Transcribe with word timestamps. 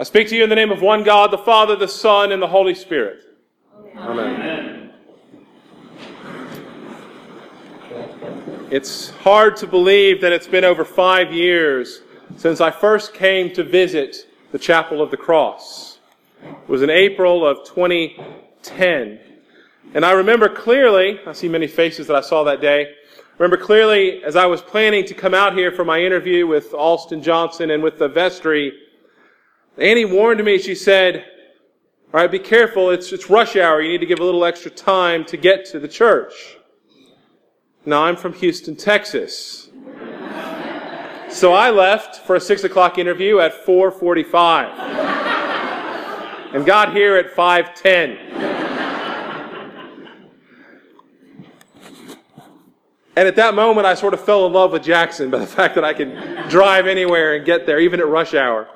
I 0.00 0.04
speak 0.04 0.28
to 0.28 0.36
you 0.36 0.44
in 0.44 0.48
the 0.48 0.54
name 0.54 0.70
of 0.70 0.80
one 0.80 1.02
God, 1.02 1.32
the 1.32 1.38
Father, 1.38 1.74
the 1.74 1.88
Son, 1.88 2.30
and 2.30 2.40
the 2.40 2.46
Holy 2.46 2.72
Spirit. 2.72 3.36
Amen. 3.96 4.40
Amen. 4.40 4.92
It's 8.70 9.10
hard 9.10 9.56
to 9.56 9.66
believe 9.66 10.20
that 10.20 10.30
it's 10.30 10.46
been 10.46 10.64
over 10.64 10.84
five 10.84 11.32
years 11.32 12.02
since 12.36 12.60
I 12.60 12.70
first 12.70 13.12
came 13.12 13.52
to 13.54 13.64
visit 13.64 14.28
the 14.52 14.58
Chapel 14.60 15.02
of 15.02 15.10
the 15.10 15.16
Cross. 15.16 15.98
It 16.44 16.68
was 16.68 16.82
in 16.82 16.90
April 16.90 17.44
of 17.44 17.64
2010. 17.64 19.18
And 19.94 20.06
I 20.06 20.12
remember 20.12 20.48
clearly, 20.48 21.18
I 21.26 21.32
see 21.32 21.48
many 21.48 21.66
faces 21.66 22.06
that 22.06 22.14
I 22.14 22.20
saw 22.20 22.44
that 22.44 22.60
day. 22.60 22.84
I 22.84 23.42
remember 23.42 23.56
clearly 23.56 24.22
as 24.22 24.36
I 24.36 24.46
was 24.46 24.62
planning 24.62 25.04
to 25.06 25.14
come 25.14 25.34
out 25.34 25.54
here 25.54 25.72
for 25.72 25.84
my 25.84 26.00
interview 26.00 26.46
with 26.46 26.72
Alston 26.72 27.20
Johnson 27.20 27.72
and 27.72 27.82
with 27.82 27.98
the 27.98 28.06
vestry, 28.06 28.72
Annie 29.78 30.04
warned 30.04 30.44
me, 30.44 30.58
she 30.58 30.74
said, 30.74 31.24
all 32.12 32.20
right, 32.20 32.30
be 32.30 32.40
careful. 32.40 32.90
It's, 32.90 33.12
it's 33.12 33.30
rush 33.30 33.54
hour. 33.54 33.80
You 33.80 33.90
need 33.90 34.00
to 34.00 34.06
give 34.06 34.18
a 34.18 34.24
little 34.24 34.44
extra 34.44 34.72
time 34.72 35.24
to 35.26 35.36
get 35.36 35.64
to 35.66 35.78
the 35.78 35.86
church. 35.86 36.56
Now, 37.86 38.04
I'm 38.04 38.16
from 38.16 38.32
Houston, 38.34 38.74
Texas. 38.74 39.70
So 41.30 41.52
I 41.52 41.70
left 41.70 42.26
for 42.26 42.34
a 42.34 42.40
6 42.40 42.64
o'clock 42.64 42.98
interview 42.98 43.38
at 43.38 43.64
445 43.64 46.54
and 46.54 46.66
got 46.66 46.92
here 46.92 47.16
at 47.16 47.30
510. 47.30 48.16
And 53.16 53.28
at 53.28 53.36
that 53.36 53.54
moment, 53.54 53.86
I 53.86 53.94
sort 53.94 54.14
of 54.14 54.24
fell 54.24 54.46
in 54.46 54.52
love 54.52 54.72
with 54.72 54.82
Jackson 54.82 55.30
by 55.30 55.38
the 55.38 55.46
fact 55.46 55.76
that 55.76 55.84
I 55.84 55.92
could 55.92 56.48
drive 56.48 56.86
anywhere 56.86 57.36
and 57.36 57.46
get 57.46 57.66
there, 57.66 57.78
even 57.78 58.00
at 58.00 58.08
rush 58.08 58.34
hour. 58.34 58.68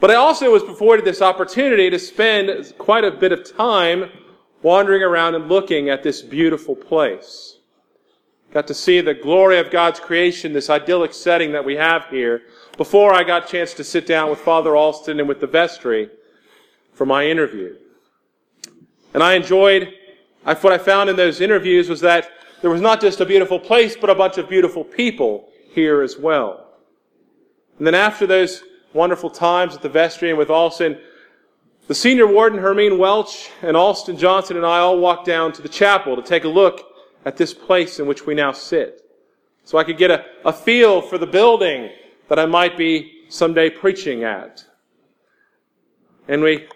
But 0.00 0.10
I 0.12 0.14
also 0.14 0.52
was 0.52 0.62
afforded 0.62 1.04
this 1.04 1.22
opportunity 1.22 1.90
to 1.90 1.98
spend 1.98 2.74
quite 2.78 3.04
a 3.04 3.10
bit 3.10 3.32
of 3.32 3.56
time 3.56 4.10
wandering 4.62 5.02
around 5.02 5.34
and 5.34 5.48
looking 5.48 5.88
at 5.88 6.02
this 6.02 6.22
beautiful 6.22 6.76
place. 6.76 7.58
Got 8.52 8.66
to 8.68 8.74
see 8.74 9.00
the 9.00 9.14
glory 9.14 9.58
of 9.58 9.70
God's 9.70 10.00
creation, 10.00 10.52
this 10.52 10.70
idyllic 10.70 11.12
setting 11.12 11.52
that 11.52 11.64
we 11.64 11.76
have 11.76 12.06
here, 12.06 12.42
before 12.76 13.12
I 13.12 13.24
got 13.24 13.46
a 13.46 13.48
chance 13.48 13.74
to 13.74 13.84
sit 13.84 14.06
down 14.06 14.30
with 14.30 14.38
Father 14.38 14.76
Alston 14.76 15.18
and 15.18 15.28
with 15.28 15.40
the 15.40 15.46
vestry 15.46 16.10
for 16.94 17.04
my 17.04 17.26
interview. 17.26 17.76
And 19.14 19.22
I 19.22 19.34
enjoyed, 19.34 19.94
what 20.44 20.72
I 20.72 20.78
found 20.78 21.10
in 21.10 21.16
those 21.16 21.40
interviews 21.40 21.88
was 21.88 22.00
that 22.00 22.30
there 22.62 22.70
was 22.70 22.80
not 22.80 23.00
just 23.00 23.20
a 23.20 23.26
beautiful 23.26 23.58
place, 23.58 23.96
but 23.96 24.10
a 24.10 24.14
bunch 24.14 24.38
of 24.38 24.48
beautiful 24.48 24.84
people 24.84 25.48
here 25.72 26.02
as 26.02 26.16
well. 26.16 26.68
And 27.78 27.86
then 27.86 27.94
after 27.94 28.26
those 28.26 28.62
wonderful 28.92 29.30
times 29.30 29.74
at 29.74 29.82
the 29.82 29.88
vestry 29.88 30.30
and 30.30 30.38
with 30.38 30.50
Alston. 30.50 30.98
The 31.86 31.94
senior 31.94 32.26
warden, 32.26 32.58
Hermine 32.58 32.98
Welch, 32.98 33.50
and 33.62 33.76
Alston 33.76 34.16
Johnson 34.16 34.56
and 34.56 34.66
I 34.66 34.78
all 34.78 34.98
walked 34.98 35.26
down 35.26 35.52
to 35.52 35.62
the 35.62 35.68
chapel 35.68 36.16
to 36.16 36.22
take 36.22 36.44
a 36.44 36.48
look 36.48 36.86
at 37.24 37.36
this 37.36 37.52
place 37.54 37.98
in 37.98 38.06
which 38.06 38.26
we 38.26 38.34
now 38.34 38.52
sit. 38.52 39.02
So 39.64 39.78
I 39.78 39.84
could 39.84 39.98
get 39.98 40.10
a, 40.10 40.24
a 40.44 40.52
feel 40.52 41.02
for 41.02 41.18
the 41.18 41.26
building 41.26 41.90
that 42.28 42.38
I 42.38 42.46
might 42.46 42.76
be 42.76 43.24
someday 43.28 43.70
preaching 43.70 44.24
at. 44.24 44.64
And 46.26 46.42
we 46.42 46.68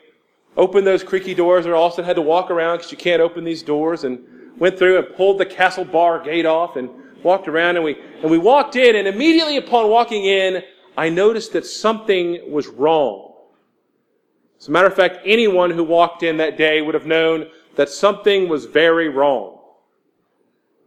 opened 0.57 0.87
those 0.87 1.03
creaky 1.03 1.35
doors, 1.35 1.67
or 1.67 1.75
Alston 1.75 2.05
had 2.05 2.17
to 2.17 2.23
walk 2.23 2.51
around 2.51 2.79
because 2.79 2.93
you 2.93 2.99
can't 2.99 3.23
open 3.23 3.45
these 3.45 3.63
doors, 3.63 4.05
and 4.05 4.19
went 4.59 4.79
through 4.79 4.99
and 4.99 5.15
pulled 5.15 5.39
the 5.39 5.47
castle 5.47 5.85
bar 5.85 6.23
gate 6.23 6.47
off 6.47 6.77
and 6.77 6.91
walked 7.23 7.49
around 7.49 7.77
and 7.77 7.85
we, 7.85 7.97
and 8.21 8.31
we 8.31 8.39
walked 8.39 8.77
in, 8.77 8.97
and 8.97 9.07
immediately 9.07 9.57
upon 9.57 9.89
walking 9.89 10.25
in, 10.25 10.63
I 10.97 11.09
noticed 11.09 11.53
that 11.53 11.67
something 11.67 12.51
was 12.51 12.69
wrong. 12.69 13.33
As 14.61 14.69
a 14.69 14.71
matter 14.71 14.87
of 14.87 14.95
fact, 14.95 15.19
anyone 15.25 15.71
who 15.71 15.83
walked 15.83 16.23
in 16.23 16.37
that 16.37 16.57
day 16.57 16.83
would 16.83 16.95
have 16.95 17.07
known 17.07 17.49
that 17.77 17.89
something 17.89 18.49
was 18.49 18.67
very 18.67 19.09
wrong. 19.09 19.59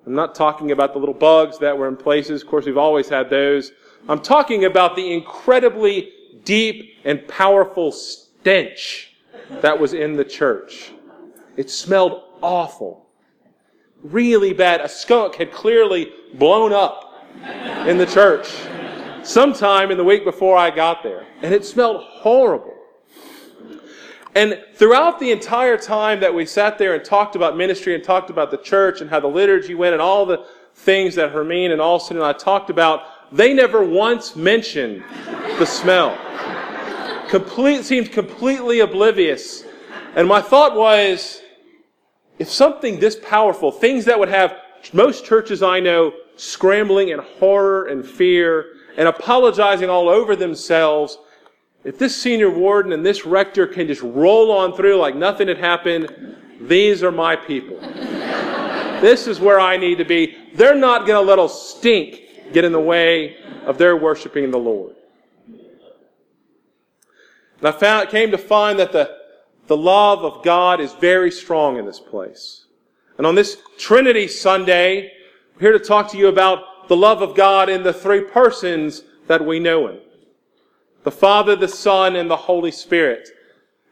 I'm 0.06 0.14
not 0.14 0.36
talking 0.36 0.72
about 0.72 0.94
the 0.94 1.00
little 1.00 1.16
bugs 1.16 1.58
that 1.60 1.78
were 1.78 1.88
in 1.88 1.98
places. 1.98 2.44
Of 2.44 2.48
course, 2.48 2.66
we've 2.66 2.78
always 2.78 3.10
had 3.10 3.30
those. 3.30 3.72
I'm 4.08 4.22
talking 4.22 4.66
about 4.66 4.96
the 4.96 5.14
incredibly 5.14 6.12
deep 6.44 7.00
and 7.04 7.28
powerful 7.28 7.92
stench 7.92 9.16
that 9.62 9.80
was 9.80 9.94
in 9.94 10.16
the 10.16 10.24
church. 10.24 10.92
It 11.58 11.72
smelled 11.72 12.22
awful. 12.42 13.08
Really 14.04 14.54
bad. 14.54 14.82
A 14.82 14.90
skunk 14.90 15.36
had 15.36 15.52
clearly 15.52 16.14
blown 16.36 16.72
up 16.72 17.26
in 17.88 17.98
the 17.98 18.06
church 18.06 18.54
sometime 19.26 19.92
in 19.92 19.98
the 19.98 20.04
week 20.04 20.24
before 20.24 20.56
I 20.56 20.70
got 20.70 21.04
there. 21.04 21.26
And 21.42 21.54
it 21.54 21.66
smelled 21.66 22.04
horrible. 22.04 22.74
And 24.36 24.62
throughout 24.76 25.20
the 25.20 25.32
entire 25.32 25.78
time 25.78 26.20
that 26.20 26.34
we 26.34 26.46
sat 26.46 26.78
there 26.78 26.94
and 26.94 27.04
talked 27.04 27.36
about 27.36 27.58
ministry 27.58 27.96
and 27.96 28.04
talked 28.04 28.30
about 28.30 28.52
the 28.52 28.58
church 28.58 29.02
and 29.02 29.10
how 29.10 29.20
the 29.22 29.28
liturgy 29.28 29.74
went 29.74 29.94
and 29.94 30.02
all 30.02 30.26
the 30.26 30.46
things 30.76 31.16
that 31.16 31.32
Hermine 31.32 31.72
and 31.72 31.82
Alston 31.82 32.18
and 32.18 32.26
I 32.26 32.34
talked 32.34 32.70
about, 32.70 33.04
they 33.32 33.54
never 33.54 33.84
once 33.84 34.36
mentioned 34.36 35.04
the 35.58 35.66
smell. 35.66 36.18
Complete, 37.30 37.86
seemed 37.86 38.12
completely 38.12 38.82
oblivious. 38.82 39.64
And 40.16 40.28
my 40.28 40.42
thought 40.42 40.76
was, 40.76 41.42
if 42.38 42.50
something 42.50 43.00
this 43.00 43.18
powerful, 43.24 43.72
things 43.72 44.06
that 44.06 44.20
would 44.20 44.30
have 44.30 44.58
most 44.92 45.26
churches 45.26 45.64
I 45.64 45.80
know 45.80 46.14
scrambling 46.36 47.10
in 47.10 47.20
horror 47.20 47.86
and 47.86 48.06
fear 48.06 48.75
and 48.98 49.08
apologizing 49.08 49.90
all 49.90 50.10
over 50.10 50.36
themselves, 50.36 51.18
if 51.84 52.00
this 52.00 52.20
senior 52.20 52.50
warden 52.50 52.94
and 52.94 53.06
this 53.06 53.26
rector 53.26 53.68
can 53.68 53.88
just 53.88 54.02
roll 54.02 54.52
on 54.52 54.74
through 54.74 54.98
like 54.98 55.16
nothing 55.16 55.48
had 55.48 55.58
happened, 55.58 56.36
these 56.62 57.04
are 57.04 57.12
my 57.12 57.36
people. 57.36 57.80
this 59.02 59.28
is 59.28 59.40
where 59.40 59.60
I 59.60 59.78
need 59.78 59.98
to 60.00 60.06
be. 60.06 60.36
They're 60.54 60.76
not 60.76 61.06
going 61.06 61.24
to 61.24 61.28
let 61.28 61.38
a 61.38 61.48
stink 61.48 62.54
get 62.54 62.64
in 62.64 62.72
the 62.72 62.80
way 62.80 63.38
of 63.66 63.78
their 63.78 63.98
worshiping 63.98 64.50
the 64.52 64.58
Lord. 64.58 64.96
And 67.60 67.68
I 67.68 67.72
found, 67.72 68.10
came 68.10 68.32
to 68.32 68.38
find 68.38 68.80
that 68.80 68.92
the, 68.92 69.18
the 69.68 69.78
love 69.78 70.24
of 70.24 70.44
God 70.44 70.80
is 70.80 70.94
very 70.94 71.32
strong 71.32 71.78
in 71.78 71.86
this 71.86 72.00
place. 72.00 72.66
And 73.18 73.26
on 73.26 73.36
this 73.36 73.58
Trinity 73.78 74.28
Sunday, 74.28 75.12
I'm 75.54 75.60
here 75.60 75.72
to 75.72 75.80
talk 75.80 76.12
to 76.12 76.18
you 76.18 76.28
about 76.28 76.75
the 76.88 76.96
love 76.96 77.22
of 77.22 77.36
God 77.36 77.70
in 77.70 77.84
the 77.84 77.94
three 77.94 78.22
persons 78.22 79.04
that 79.28 79.46
we 79.46 79.60
know 79.60 79.88
Him. 79.88 80.00
The 81.04 81.12
Father, 81.12 81.56
the 81.56 81.68
Son, 81.68 82.16
and 82.16 82.30
the 82.30 82.36
Holy 82.36 82.72
Spirit. 82.72 83.30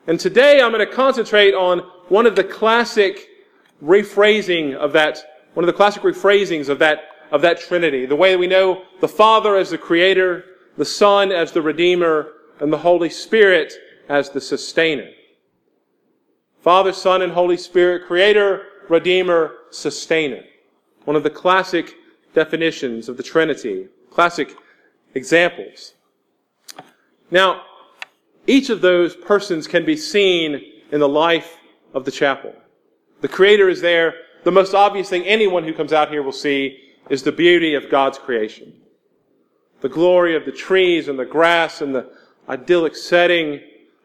And 0.08 0.20
today 0.20 0.62
I'm 0.62 0.72
going 0.72 0.86
to 0.86 0.94
concentrate 0.94 1.54
on 1.54 1.80
one 2.10 2.26
of 2.26 2.36
the 2.36 2.44
classic 2.44 3.28
rephrasing 3.84 4.76
of 4.76 4.94
that, 4.94 5.24
one 5.54 5.64
of 5.64 5.68
the 5.68 5.74
classic 5.74 6.04
rephrasings 6.04 6.70
of 6.70 6.80
that, 6.80 7.06
of 7.32 7.42
that 7.42 7.60
Trinity. 7.60 8.06
The 8.06 8.16
way 8.16 8.32
that 8.32 8.40
we 8.40 8.48
know 8.48 8.84
the 9.00 9.08
Father 9.08 9.56
as 9.56 9.70
the 9.70 9.78
Creator, 9.78 10.46
the 10.78 10.86
Son 10.86 11.32
as 11.32 11.52
the 11.52 11.62
Redeemer, 11.62 12.34
and 12.60 12.72
the 12.72 12.78
Holy 12.78 13.10
Spirit 13.10 13.74
as 14.10 14.30
the 14.30 14.42
Sustainer. 14.42 15.10
Father, 16.62 16.94
Son, 16.94 17.22
and 17.22 17.32
Holy 17.32 17.58
Spirit, 17.58 18.08
Creator, 18.08 18.66
Redeemer, 18.90 19.56
Sustainer. 19.70 20.44
One 21.06 21.16
of 21.18 21.24
the 21.24 21.30
classic 21.30 21.94
definitions 22.34 23.10
of 23.10 23.18
the 23.18 23.24
Trinity, 23.24 23.88
classic 24.10 24.56
examples. 25.16 25.94
Now, 27.32 27.64
each 28.48 28.70
of 28.70 28.82
those 28.82 29.16
persons 29.16 29.68
can 29.68 29.86
be 29.86 29.96
seen 29.96 30.62
in 30.92 31.00
the 31.00 31.10
life 31.10 31.58
of 31.94 32.06
the 32.06 32.12
chapel. 32.12 32.54
The 33.22 33.28
Creator 33.28 33.70
is 33.70 33.82
there. 33.82 34.16
The 34.44 34.52
most 34.52 34.74
obvious 34.74 35.10
thing 35.10 35.24
anyone 35.24 35.64
who 35.64 35.74
comes 35.74 35.94
out 35.94 36.10
here 36.10 36.22
will 36.22 36.32
see 36.32 36.80
is 37.10 37.24
the 37.24 37.32
beauty 37.32 37.76
of 37.76 37.90
God's 37.90 38.18
creation. 38.18 38.74
The 39.82 39.90
glory 39.90 40.36
of 40.36 40.46
the 40.46 40.52
trees 40.52 41.08
and 41.08 41.18
the 41.18 41.26
grass 41.26 41.82
and 41.82 41.94
the 41.96 42.12
idyllic 42.50 42.96
setting, 42.96 43.62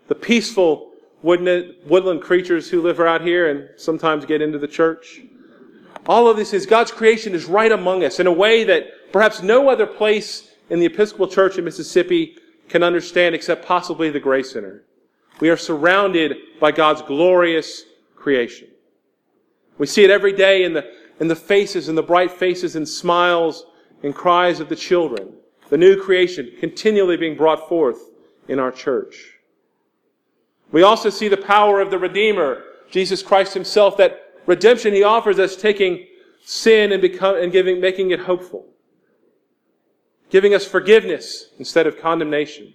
the 0.07 0.15
peaceful 0.15 0.93
woodland 1.23 2.23
creatures 2.23 2.71
who 2.71 2.81
live 2.81 3.01
out 3.01 3.21
here 3.21 3.51
and 3.51 3.69
sometimes 3.77 4.25
get 4.25 4.41
into 4.41 4.59
the 4.59 4.69
church. 4.69 5.21
All 6.07 6.29
of 6.29 6.37
this 6.37 6.55
is 6.55 6.67
God's 6.67 6.91
creation 6.91 7.35
is 7.35 7.45
right 7.45 7.71
among 7.71 8.05
us 8.05 8.19
in 8.19 8.27
a 8.27 8.33
way 8.33 8.65
that 8.65 9.13
perhaps 9.13 9.43
no 9.43 9.69
other 9.69 9.87
place 9.87 10.51
in 10.71 10.81
the 10.81 10.87
Episcopal 10.87 11.29
Church 11.29 11.59
in 11.59 11.65
Mississippi 11.65 12.37
can 12.69 12.83
understand 12.83 13.35
except 13.35 13.67
possibly 13.67 14.11
the 14.11 14.21
Gray 14.21 14.43
Center. 14.43 14.85
We 15.41 15.51
are 15.51 15.57
surrounded 15.57 16.37
by 16.61 16.73
God's 16.73 17.03
glorious 17.03 17.85
creation. 18.17 18.69
We 19.79 19.87
see 19.87 20.05
it 20.05 20.11
every 20.11 20.33
day 20.33 20.65
in 20.65 20.73
the, 20.73 20.93
in 21.21 21.29
the 21.29 21.37
faces, 21.37 21.89
in 21.89 21.95
the 21.95 22.03
bright 22.03 22.31
faces 22.31 22.75
and 22.75 22.89
smiles 22.89 23.67
and 24.03 24.15
cries 24.15 24.61
of 24.61 24.69
the 24.69 24.77
children. 24.77 25.33
The 25.71 25.79
new 25.79 26.01
creation 26.01 26.53
continually 26.59 27.17
being 27.17 27.37
brought 27.37 27.69
forth 27.69 28.01
in 28.49 28.59
our 28.59 28.73
church. 28.73 29.35
We 30.73 30.83
also 30.83 31.11
see 31.11 31.29
the 31.29 31.37
power 31.37 31.81
of 31.81 31.91
the 31.91 31.99
Redeemer, 31.99 32.63
Jesus 32.91 33.23
Christ 33.23 33.55
himself, 33.55 33.97
that 33.99 34.28
Redemption 34.49 34.95
he 34.95 35.03
offers 35.03 35.39
us 35.39 35.57
taking 35.57 36.07
sin 36.43 36.91
and 36.93 37.05
and 37.05 37.53
giving, 37.53 37.83
making 37.83 38.13
it 38.13 38.21
hopeful. 38.21 38.65
Giving 40.31 40.55
us 40.55 40.67
forgiveness 40.67 41.51
instead 41.59 41.87
of 41.87 42.01
condemnation. 42.01 42.73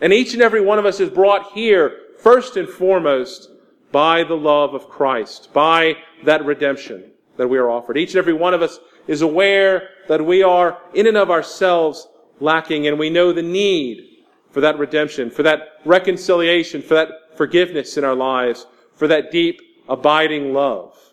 And 0.00 0.12
each 0.12 0.34
and 0.34 0.42
every 0.42 0.60
one 0.60 0.80
of 0.80 0.86
us 0.86 0.98
is 0.98 1.10
brought 1.10 1.52
here, 1.52 1.98
first 2.18 2.56
and 2.56 2.68
foremost, 2.68 3.48
by 3.92 4.24
the 4.24 4.34
love 4.34 4.74
of 4.74 4.88
Christ, 4.88 5.52
by 5.52 5.98
that 6.24 6.44
redemption 6.44 7.12
that 7.36 7.46
we 7.46 7.58
are 7.58 7.70
offered. 7.70 7.96
Each 7.96 8.10
and 8.10 8.18
every 8.18 8.32
one 8.32 8.52
of 8.52 8.60
us 8.60 8.80
is 9.06 9.22
aware 9.22 9.90
that 10.08 10.26
we 10.26 10.42
are 10.42 10.80
in 10.94 11.06
and 11.06 11.16
of 11.16 11.30
ourselves 11.30 12.08
lacking 12.40 12.88
and 12.88 12.98
we 12.98 13.08
know 13.08 13.32
the 13.32 13.40
need 13.40 14.24
for 14.50 14.60
that 14.62 14.80
redemption, 14.80 15.30
for 15.30 15.44
that 15.44 15.78
reconciliation, 15.84 16.82
for 16.82 16.94
that 16.94 17.36
forgiveness 17.36 17.96
in 17.96 18.02
our 18.02 18.16
lives, 18.16 18.66
for 18.94 19.06
that 19.06 19.30
deep, 19.30 19.60
abiding 19.88 20.52
love 20.52 21.03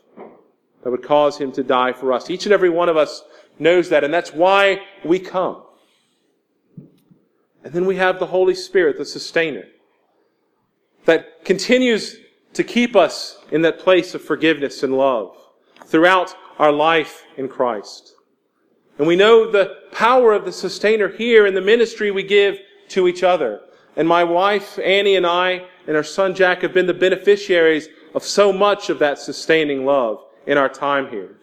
that 0.83 0.89
would 0.89 1.03
cause 1.03 1.37
him 1.37 1.51
to 1.53 1.63
die 1.63 1.93
for 1.93 2.11
us. 2.13 2.29
Each 2.29 2.45
and 2.45 2.53
every 2.53 2.69
one 2.69 2.89
of 2.89 2.97
us 2.97 3.23
knows 3.59 3.89
that, 3.89 4.03
and 4.03 4.13
that's 4.13 4.33
why 4.33 4.81
we 5.03 5.19
come. 5.19 5.63
And 7.63 7.73
then 7.73 7.85
we 7.85 7.97
have 7.97 8.19
the 8.19 8.25
Holy 8.25 8.55
Spirit, 8.55 8.97
the 8.97 9.05
sustainer, 9.05 9.65
that 11.05 11.45
continues 11.45 12.17
to 12.53 12.63
keep 12.63 12.95
us 12.95 13.37
in 13.51 13.61
that 13.61 13.79
place 13.79 14.15
of 14.15 14.23
forgiveness 14.23 14.83
and 14.83 14.97
love 14.97 15.37
throughout 15.85 16.35
our 16.57 16.71
life 16.71 17.23
in 17.37 17.47
Christ. 17.47 18.13
And 18.97 19.07
we 19.07 19.15
know 19.15 19.49
the 19.49 19.77
power 19.91 20.33
of 20.33 20.45
the 20.45 20.51
sustainer 20.51 21.07
here 21.07 21.45
in 21.45 21.53
the 21.53 21.61
ministry 21.61 22.11
we 22.11 22.23
give 22.23 22.59
to 22.89 23.07
each 23.07 23.23
other. 23.23 23.61
And 23.95 24.07
my 24.07 24.23
wife, 24.23 24.79
Annie, 24.79 25.15
and 25.15 25.25
I, 25.25 25.65
and 25.87 25.95
our 25.95 26.03
son 26.03 26.35
Jack 26.35 26.61
have 26.61 26.73
been 26.73 26.87
the 26.87 26.93
beneficiaries 26.93 27.87
of 28.13 28.23
so 28.23 28.51
much 28.51 28.89
of 28.89 28.99
that 28.99 29.19
sustaining 29.19 29.85
love 29.85 30.23
in 30.45 30.57
our 30.57 30.69
time 30.69 31.09
here. 31.09 31.37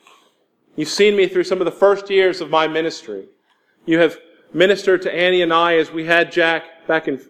You've 0.76 0.88
seen 0.88 1.16
me 1.16 1.26
through 1.26 1.44
some 1.44 1.60
of 1.60 1.64
the 1.64 1.72
first 1.72 2.08
years 2.08 2.40
of 2.40 2.50
my 2.50 2.68
ministry. 2.68 3.26
You 3.84 3.98
have 3.98 4.18
ministered 4.52 5.02
to 5.02 5.14
Annie 5.14 5.42
and 5.42 5.52
I 5.52 5.76
as 5.76 5.90
we 5.90 6.04
had 6.04 6.30
Jack 6.32 6.86
back 6.86 7.08
in 7.08 7.20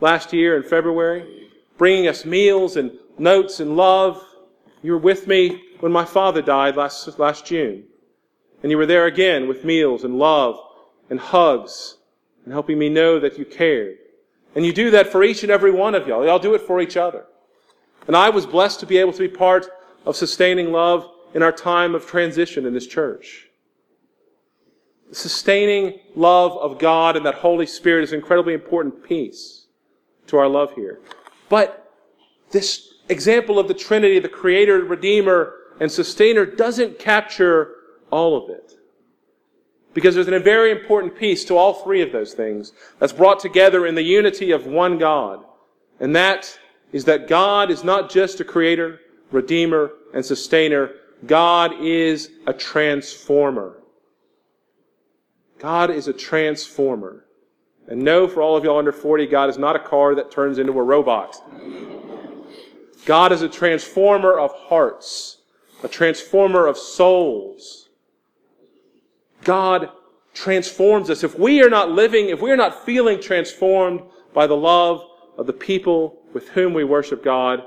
last 0.00 0.32
year 0.32 0.56
in 0.56 0.62
February, 0.62 1.48
bringing 1.76 2.06
us 2.08 2.24
meals 2.24 2.76
and 2.76 2.92
notes 3.18 3.60
and 3.60 3.76
love. 3.76 4.22
You 4.82 4.92
were 4.92 4.98
with 4.98 5.26
me 5.26 5.62
when 5.80 5.90
my 5.92 6.04
father 6.04 6.42
died 6.42 6.76
last, 6.76 7.18
last 7.18 7.46
June. 7.46 7.84
And 8.62 8.70
you 8.70 8.78
were 8.78 8.86
there 8.86 9.06
again 9.06 9.48
with 9.48 9.64
meals 9.64 10.04
and 10.04 10.18
love 10.18 10.58
and 11.10 11.18
hugs 11.18 11.96
and 12.44 12.52
helping 12.52 12.78
me 12.78 12.88
know 12.88 13.18
that 13.20 13.38
you 13.38 13.44
cared. 13.44 13.98
And 14.54 14.66
you 14.66 14.72
do 14.72 14.90
that 14.90 15.10
for 15.12 15.22
each 15.22 15.42
and 15.42 15.52
every 15.52 15.70
one 15.70 15.94
of 15.94 16.06
y'all. 16.06 16.24
Y'all 16.24 16.38
do 16.38 16.54
it 16.54 16.62
for 16.62 16.80
each 16.80 16.96
other. 16.96 17.26
And 18.06 18.16
I 18.16 18.30
was 18.30 18.46
blessed 18.46 18.80
to 18.80 18.86
be 18.86 18.98
able 18.98 19.12
to 19.12 19.18
be 19.18 19.28
part 19.28 19.66
of 20.04 20.16
sustaining 20.16 20.72
love 20.72 21.08
in 21.34 21.42
our 21.42 21.52
time 21.52 21.94
of 21.94 22.06
transition 22.06 22.66
in 22.66 22.74
this 22.74 22.86
church. 22.86 23.48
The 25.10 25.14
sustaining 25.14 26.00
love 26.14 26.52
of 26.58 26.78
God 26.78 27.16
and 27.16 27.24
that 27.24 27.36
Holy 27.36 27.66
Spirit 27.66 28.04
is 28.04 28.12
an 28.12 28.18
incredibly 28.18 28.54
important 28.54 29.02
piece 29.02 29.66
to 30.26 30.36
our 30.36 30.48
love 30.48 30.72
here. 30.74 31.00
But 31.48 31.92
this 32.50 32.94
example 33.08 33.58
of 33.58 33.68
the 33.68 33.74
Trinity, 33.74 34.18
the 34.18 34.28
Creator, 34.28 34.84
Redeemer, 34.84 35.54
and 35.80 35.90
Sustainer 35.90 36.44
doesn't 36.44 36.98
capture 36.98 37.74
all 38.10 38.36
of 38.36 38.50
it. 38.50 38.74
Because 39.94 40.14
there's 40.14 40.28
a 40.28 40.38
very 40.38 40.70
important 40.70 41.16
piece 41.16 41.44
to 41.46 41.56
all 41.56 41.74
three 41.74 42.02
of 42.02 42.12
those 42.12 42.34
things 42.34 42.72
that's 42.98 43.12
brought 43.12 43.40
together 43.40 43.86
in 43.86 43.94
the 43.94 44.02
unity 44.02 44.50
of 44.50 44.66
one 44.66 44.98
God. 44.98 45.44
And 45.98 46.14
that 46.14 46.58
is 46.92 47.04
that 47.06 47.28
God 47.28 47.70
is 47.70 47.82
not 47.82 48.10
just 48.10 48.40
a 48.40 48.44
creator, 48.44 49.00
redeemer, 49.30 49.90
and 50.14 50.24
sustainer. 50.24 50.90
God 51.26 51.80
is 51.80 52.30
a 52.46 52.52
transformer. 52.52 53.82
God 55.58 55.90
is 55.90 56.08
a 56.08 56.12
transformer. 56.12 57.24
And 57.88 58.02
no, 58.02 58.28
for 58.28 58.42
all 58.42 58.56
of 58.56 58.64
y'all 58.64 58.78
under 58.78 58.92
40, 58.92 59.26
God 59.26 59.48
is 59.48 59.58
not 59.58 59.74
a 59.74 59.80
car 59.80 60.14
that 60.14 60.30
turns 60.30 60.58
into 60.58 60.78
a 60.78 60.82
robot. 60.82 61.36
God 63.06 63.32
is 63.32 63.42
a 63.42 63.48
transformer 63.48 64.38
of 64.38 64.52
hearts, 64.52 65.38
a 65.82 65.88
transformer 65.88 66.66
of 66.66 66.76
souls. 66.76 67.88
God 69.42 69.90
transforms 70.34 71.08
us. 71.10 71.24
If 71.24 71.38
we 71.38 71.62
are 71.62 71.70
not 71.70 71.90
living, 71.90 72.28
if 72.28 72.40
we 72.40 72.50
are 72.50 72.56
not 72.56 72.84
feeling 72.84 73.20
transformed 73.20 74.02
by 74.34 74.46
the 74.46 74.56
love 74.56 75.02
of 75.38 75.46
the 75.46 75.52
people 75.52 76.20
with 76.34 76.48
whom 76.50 76.74
we 76.74 76.84
worship 76.84 77.24
God, 77.24 77.62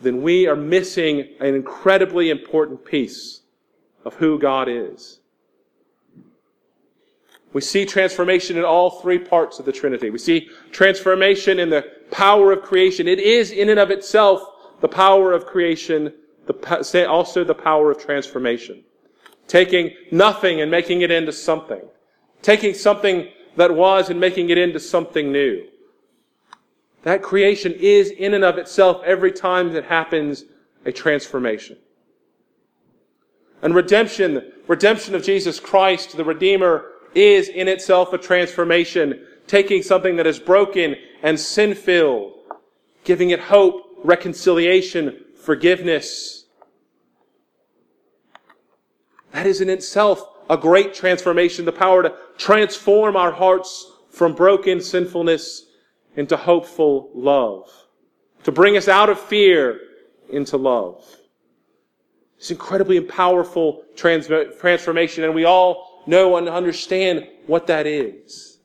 then 0.00 0.22
we 0.22 0.46
are 0.46 0.56
missing 0.56 1.28
an 1.40 1.54
incredibly 1.54 2.30
important 2.30 2.84
piece 2.84 3.42
of 4.04 4.14
who 4.14 4.38
God 4.38 4.68
is. 4.68 5.20
We 7.52 7.60
see 7.60 7.86
transformation 7.86 8.56
in 8.58 8.64
all 8.64 9.00
three 9.00 9.18
parts 9.18 9.58
of 9.58 9.64
the 9.64 9.72
Trinity. 9.72 10.10
We 10.10 10.18
see 10.18 10.48
transformation 10.70 11.58
in 11.58 11.70
the 11.70 11.90
power 12.10 12.52
of 12.52 12.62
creation. 12.62 13.08
It 13.08 13.18
is 13.18 13.50
in 13.50 13.70
and 13.70 13.80
of 13.80 13.90
itself 13.90 14.42
the 14.80 14.88
power 14.88 15.32
of 15.32 15.46
creation, 15.46 16.12
the, 16.46 17.06
also 17.08 17.44
the 17.44 17.54
power 17.54 17.90
of 17.90 17.98
transformation. 17.98 18.84
Taking 19.46 19.94
nothing 20.12 20.60
and 20.60 20.70
making 20.70 21.00
it 21.00 21.10
into 21.10 21.32
something. 21.32 21.80
Taking 22.42 22.74
something 22.74 23.28
that 23.56 23.74
was 23.74 24.10
and 24.10 24.20
making 24.20 24.50
it 24.50 24.58
into 24.58 24.78
something 24.78 25.32
new. 25.32 25.66
That 27.02 27.22
creation 27.22 27.72
is 27.72 28.10
in 28.10 28.34
and 28.34 28.44
of 28.44 28.58
itself 28.58 29.02
every 29.04 29.32
time 29.32 29.72
that 29.72 29.84
happens 29.84 30.44
a 30.84 30.92
transformation. 30.92 31.76
And 33.62 33.74
redemption, 33.74 34.52
redemption 34.66 35.14
of 35.14 35.22
Jesus 35.22 35.60
Christ, 35.60 36.16
the 36.16 36.24
Redeemer, 36.24 36.92
is 37.14 37.48
in 37.48 37.68
itself 37.68 38.12
a 38.12 38.18
transformation, 38.18 39.26
taking 39.46 39.82
something 39.82 40.16
that 40.16 40.26
is 40.26 40.38
broken 40.38 40.96
and 41.22 41.38
sin 41.38 41.74
filled, 41.74 42.34
giving 43.04 43.30
it 43.30 43.40
hope, 43.40 43.98
reconciliation, 44.04 45.24
forgiveness. 45.34 46.46
That 49.32 49.46
is 49.46 49.60
in 49.60 49.68
itself 49.68 50.22
a 50.50 50.56
great 50.56 50.94
transformation, 50.94 51.64
the 51.64 51.72
power 51.72 52.02
to 52.02 52.14
transform 52.36 53.16
our 53.16 53.32
hearts 53.32 53.90
from 54.10 54.34
broken 54.34 54.80
sinfulness 54.80 55.67
into 56.18 56.36
hopeful 56.36 57.10
love, 57.14 57.70
to 58.42 58.50
bring 58.50 58.76
us 58.76 58.88
out 58.88 59.08
of 59.08 59.20
fear 59.20 59.78
into 60.28 60.56
love. 60.56 61.04
It's 62.38 62.50
incredibly 62.50 63.00
powerful 63.00 63.84
trans- 63.94 64.26
transformation, 64.58 65.22
and 65.22 65.32
we 65.32 65.44
all 65.44 66.02
know 66.08 66.36
and 66.36 66.48
understand 66.48 67.24
what 67.46 67.68
that 67.68 67.86
is. 67.86 68.58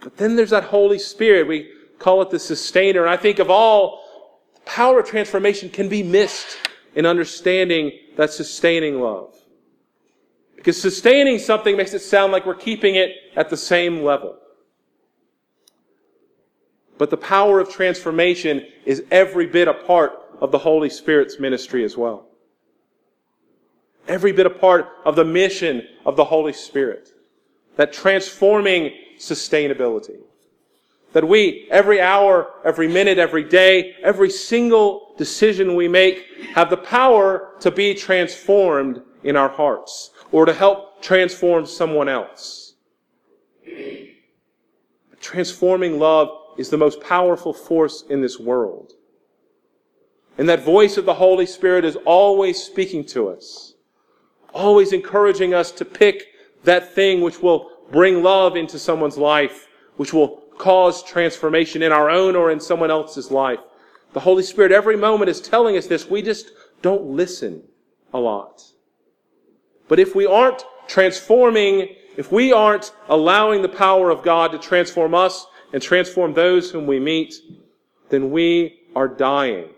But 0.00 0.16
then 0.16 0.34
there's 0.34 0.50
that 0.50 0.64
Holy 0.64 0.98
Spirit. 0.98 1.46
We 1.46 1.70
call 2.00 2.20
it 2.20 2.30
the 2.30 2.40
sustainer. 2.40 3.02
And 3.02 3.10
I 3.10 3.16
think 3.16 3.38
of 3.38 3.48
all, 3.48 4.02
the 4.56 4.60
power 4.62 4.98
of 4.98 5.06
transformation 5.06 5.70
can 5.70 5.88
be 5.88 6.02
missed 6.02 6.58
in 6.96 7.06
understanding 7.06 7.92
that 8.16 8.32
sustaining 8.32 9.00
love. 9.00 9.36
Because 10.56 10.80
sustaining 10.80 11.38
something 11.38 11.76
makes 11.76 11.94
it 11.94 12.00
sound 12.00 12.32
like 12.32 12.44
we're 12.44 12.56
keeping 12.56 12.96
it 12.96 13.12
at 13.36 13.50
the 13.50 13.56
same 13.56 14.02
level. 14.02 14.38
But 16.98 17.10
the 17.10 17.16
power 17.16 17.60
of 17.60 17.70
transformation 17.70 18.66
is 18.84 19.04
every 19.10 19.46
bit 19.46 19.68
a 19.68 19.74
part 19.74 20.12
of 20.40 20.52
the 20.52 20.58
Holy 20.58 20.90
Spirit's 20.90 21.40
ministry 21.40 21.84
as 21.84 21.96
well. 21.96 22.26
Every 24.06 24.32
bit 24.32 24.46
a 24.46 24.50
part 24.50 24.88
of 25.04 25.16
the 25.16 25.24
mission 25.24 25.86
of 26.04 26.16
the 26.16 26.24
Holy 26.24 26.52
Spirit. 26.52 27.10
That 27.76 27.92
transforming 27.92 28.92
sustainability. 29.18 30.18
That 31.12 31.26
we, 31.26 31.66
every 31.70 32.00
hour, 32.00 32.50
every 32.64 32.88
minute, 32.88 33.18
every 33.18 33.44
day, 33.44 33.94
every 34.02 34.30
single 34.30 35.14
decision 35.16 35.74
we 35.74 35.88
make, 35.88 36.26
have 36.54 36.70
the 36.70 36.76
power 36.76 37.54
to 37.60 37.70
be 37.70 37.94
transformed 37.94 39.00
in 39.22 39.36
our 39.36 39.48
hearts 39.48 40.10
or 40.32 40.44
to 40.44 40.52
help 40.52 41.02
transform 41.02 41.66
someone 41.66 42.08
else. 42.08 42.74
Transforming 45.24 45.98
love 45.98 46.28
is 46.58 46.68
the 46.68 46.76
most 46.76 47.00
powerful 47.00 47.54
force 47.54 48.04
in 48.10 48.20
this 48.20 48.38
world. 48.38 48.92
And 50.36 50.46
that 50.50 50.62
voice 50.62 50.98
of 50.98 51.06
the 51.06 51.14
Holy 51.14 51.46
Spirit 51.46 51.86
is 51.86 51.96
always 52.04 52.62
speaking 52.62 53.06
to 53.06 53.30
us, 53.30 53.72
always 54.52 54.92
encouraging 54.92 55.54
us 55.54 55.70
to 55.72 55.86
pick 55.86 56.26
that 56.64 56.92
thing 56.92 57.22
which 57.22 57.40
will 57.40 57.70
bring 57.90 58.22
love 58.22 58.54
into 58.54 58.78
someone's 58.78 59.16
life, 59.16 59.66
which 59.96 60.12
will 60.12 60.42
cause 60.58 61.02
transformation 61.02 61.82
in 61.82 61.90
our 61.90 62.10
own 62.10 62.36
or 62.36 62.50
in 62.50 62.60
someone 62.60 62.90
else's 62.90 63.30
life. 63.30 63.60
The 64.12 64.20
Holy 64.20 64.42
Spirit 64.42 64.72
every 64.72 64.98
moment 64.98 65.30
is 65.30 65.40
telling 65.40 65.78
us 65.78 65.86
this. 65.86 66.06
We 66.06 66.20
just 66.20 66.50
don't 66.82 67.06
listen 67.06 67.62
a 68.12 68.20
lot. 68.20 68.62
But 69.88 69.98
if 69.98 70.14
we 70.14 70.26
aren't 70.26 70.66
transforming, 70.86 71.96
if 72.16 72.30
we 72.30 72.52
aren't 72.52 72.92
allowing 73.08 73.62
the 73.62 73.68
power 73.68 74.10
of 74.10 74.22
God 74.22 74.52
to 74.52 74.58
transform 74.58 75.14
us 75.14 75.46
and 75.72 75.82
transform 75.82 76.34
those 76.34 76.70
whom 76.70 76.86
we 76.86 77.00
meet, 77.00 77.34
then 78.08 78.30
we 78.30 78.80
are 78.94 79.08
dying 79.08 79.68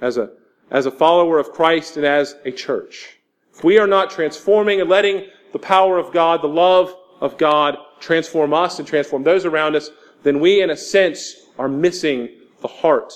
as 0.00 0.16
a, 0.16 0.30
as 0.70 0.86
a 0.86 0.90
follower 0.90 1.38
of 1.38 1.52
Christ 1.52 1.96
and 1.96 2.06
as 2.06 2.36
a 2.44 2.50
church. 2.50 3.18
If 3.54 3.64
we 3.64 3.78
are 3.78 3.86
not 3.86 4.10
transforming 4.10 4.80
and 4.80 4.88
letting 4.88 5.26
the 5.52 5.58
power 5.58 5.98
of 5.98 6.12
God, 6.12 6.42
the 6.42 6.48
love 6.48 6.94
of 7.20 7.36
God 7.36 7.76
transform 8.00 8.54
us 8.54 8.78
and 8.78 8.86
transform 8.86 9.24
those 9.24 9.44
around 9.44 9.76
us, 9.76 9.90
then 10.22 10.40
we, 10.40 10.62
in 10.62 10.70
a 10.70 10.76
sense, 10.76 11.34
are 11.58 11.68
missing 11.68 12.28
the 12.60 12.68
heart 12.68 13.12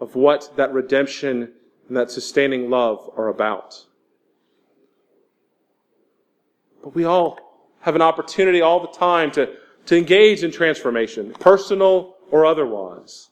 of 0.00 0.14
what 0.14 0.52
that 0.56 0.72
redemption 0.72 1.52
and 1.88 1.96
that 1.96 2.10
sustaining 2.10 2.70
love 2.70 3.10
are 3.16 3.28
about. 3.28 3.84
But 6.84 6.94
we 6.94 7.04
all 7.04 7.38
have 7.80 7.94
an 7.94 8.02
opportunity 8.02 8.60
all 8.60 8.78
the 8.78 8.92
time 8.98 9.30
to, 9.32 9.54
to 9.86 9.96
engage 9.96 10.44
in 10.44 10.50
transformation, 10.50 11.32
personal 11.40 12.16
or 12.30 12.44
otherwise. 12.44 13.30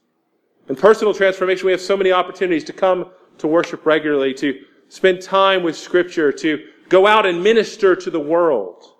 In 0.71 0.75
personal 0.75 1.13
transformation, 1.13 1.67
we 1.67 1.73
have 1.73 1.81
so 1.81 1.95
many 1.95 2.13
opportunities 2.13 2.65
to 2.65 2.73
come 2.73 3.11
to 3.37 3.47
worship 3.47 3.85
regularly, 3.85 4.33
to 4.35 4.59
spend 4.89 5.21
time 5.21 5.63
with 5.63 5.77
Scripture, 5.77 6.33
to 6.33 6.65
go 6.89 7.07
out 7.07 7.27
and 7.27 7.43
minister 7.43 7.95
to 7.95 8.11
the 8.11 8.21
world. 8.21 8.95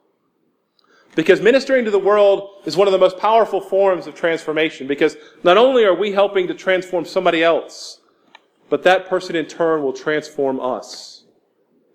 Because 1.15 1.41
ministering 1.41 1.87
to 1.87 1.91
the 1.91 1.99
world 1.99 2.63
is 2.67 2.77
one 2.77 2.89
of 2.89 2.93
the 2.93 2.99
most 2.99 3.17
powerful 3.17 3.61
forms 3.61 4.07
of 4.07 4.15
transformation. 4.15 4.87
Because 4.87 5.17
not 5.43 5.57
only 5.57 5.85
are 5.85 5.95
we 5.95 6.13
helping 6.13 6.47
to 6.49 6.55
transform 6.55 7.07
somebody 7.07 7.43
else, 7.43 8.01
but 8.69 8.83
that 8.83 9.09
person 9.09 9.35
in 9.35 9.47
turn 9.47 9.83
will 9.83 9.93
transform 9.95 10.61
us 10.61 11.12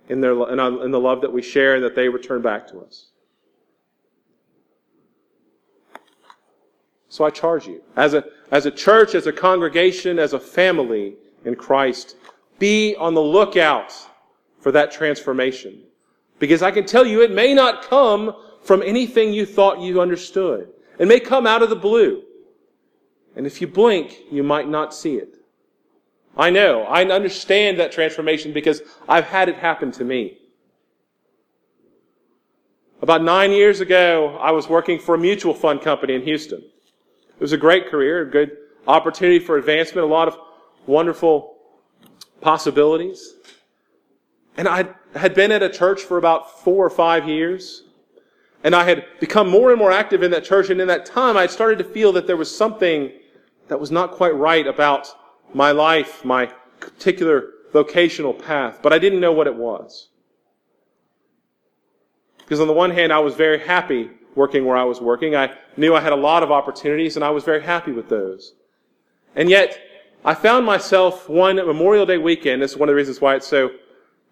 in, 0.09 0.21
their, 0.21 0.31
in 0.31 0.91
the 0.91 0.99
love 0.99 1.21
that 1.21 1.31
we 1.31 1.41
share 1.41 1.75
and 1.75 1.83
that 1.83 1.95
they 1.95 2.09
return 2.09 2.41
back 2.41 2.67
to 2.67 2.79
us. 2.79 3.07
So 7.09 7.25
I 7.25 7.29
charge 7.29 7.67
you, 7.67 7.81
as 7.95 8.13
a, 8.13 8.25
as 8.51 8.65
a 8.65 8.71
church, 8.71 9.15
as 9.15 9.27
a 9.27 9.33
congregation, 9.33 10.19
as 10.19 10.33
a 10.33 10.39
family 10.39 11.15
in 11.45 11.55
Christ, 11.55 12.15
be 12.59 12.95
on 12.95 13.13
the 13.13 13.21
lookout 13.21 13.93
for 14.59 14.71
that 14.71 14.91
transformation. 14.91 15.83
Because 16.39 16.61
I 16.61 16.71
can 16.71 16.85
tell 16.85 17.05
you 17.05 17.21
it 17.21 17.31
may 17.31 17.53
not 17.53 17.83
come 17.83 18.35
from 18.61 18.83
anything 18.83 19.33
you 19.33 19.45
thought 19.45 19.79
you 19.79 20.01
understood. 20.01 20.69
It 20.99 21.07
may 21.07 21.19
come 21.19 21.47
out 21.47 21.63
of 21.63 21.69
the 21.69 21.75
blue. 21.75 22.23
And 23.35 23.47
if 23.47 23.61
you 23.61 23.67
blink, 23.67 24.17
you 24.31 24.43
might 24.43 24.67
not 24.67 24.93
see 24.93 25.15
it. 25.15 25.36
I 26.37 26.51
know. 26.51 26.83
I 26.83 27.03
understand 27.03 27.79
that 27.79 27.91
transformation 27.91 28.53
because 28.53 28.81
I've 29.09 29.25
had 29.25 29.49
it 29.49 29.55
happen 29.55 29.91
to 29.93 30.03
me. 30.03 30.37
About 33.01 33.23
nine 33.23 33.51
years 33.51 33.81
ago, 33.81 34.37
I 34.39 34.51
was 34.51 34.69
working 34.69 34.99
for 34.99 35.15
a 35.15 35.17
mutual 35.17 35.53
fund 35.53 35.81
company 35.81 36.13
in 36.13 36.21
Houston. 36.23 36.59
It 36.59 37.41
was 37.41 37.53
a 37.53 37.57
great 37.57 37.87
career, 37.87 38.21
a 38.21 38.29
good 38.29 38.55
opportunity 38.87 39.39
for 39.39 39.57
advancement, 39.57 40.05
a 40.05 40.09
lot 40.09 40.27
of 40.27 40.37
wonderful 40.85 41.57
possibilities. 42.41 43.35
And 44.57 44.67
I 44.67 44.89
had 45.15 45.33
been 45.33 45.51
at 45.51 45.61
a 45.63 45.69
church 45.69 46.01
for 46.01 46.17
about 46.17 46.63
four 46.63 46.85
or 46.85 46.89
five 46.89 47.27
years. 47.27 47.83
And 48.63 48.75
I 48.75 48.83
had 48.83 49.05
become 49.19 49.49
more 49.49 49.69
and 49.69 49.77
more 49.77 49.91
active 49.91 50.23
in 50.23 50.31
that 50.31 50.43
church. 50.43 50.69
And 50.69 50.81
in 50.81 50.87
that 50.87 51.05
time, 51.05 51.37
I 51.37 51.41
had 51.41 51.51
started 51.51 51.77
to 51.79 51.83
feel 51.83 52.11
that 52.13 52.25
there 52.25 52.37
was 52.37 52.55
something 52.55 53.11
that 53.67 53.79
was 53.79 53.91
not 53.91 54.11
quite 54.11 54.35
right 54.35 54.65
about 54.65 55.13
my 55.53 55.71
life, 55.71 56.23
my 56.25 56.47
particular 56.79 57.51
vocational 57.73 58.33
path. 58.33 58.79
But 58.81 58.93
I 58.93 58.99
didn't 58.99 59.19
know 59.19 59.31
what 59.31 59.47
it 59.47 59.55
was. 59.55 60.09
Because 62.39 62.59
on 62.59 62.67
the 62.67 62.73
one 62.73 62.91
hand, 62.91 63.11
I 63.11 63.19
was 63.19 63.35
very 63.35 63.59
happy 63.59 64.09
working 64.35 64.65
where 64.65 64.77
I 64.77 64.83
was 64.83 65.01
working. 65.01 65.35
I 65.35 65.53
knew 65.75 65.95
I 65.95 65.99
had 65.99 66.13
a 66.13 66.17
lot 66.17 66.43
of 66.43 66.51
opportunities 66.51 67.15
and 67.15 67.25
I 67.25 67.29
was 67.29 67.43
very 67.43 67.61
happy 67.61 67.91
with 67.91 68.07
those. 68.07 68.53
And 69.35 69.49
yet, 69.49 69.79
I 70.23 70.33
found 70.33 70.65
myself 70.65 71.27
one 71.27 71.57
Memorial 71.57 72.05
Day 72.05 72.17
weekend. 72.17 72.61
This 72.61 72.71
is 72.71 72.77
one 72.77 72.89
of 72.89 72.93
the 72.93 72.95
reasons 72.95 73.21
why 73.21 73.35
it's 73.35 73.47
so 73.47 73.71